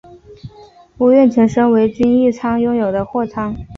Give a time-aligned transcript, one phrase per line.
[0.97, 3.55] 屋苑前身为均益仓拥有的货仓。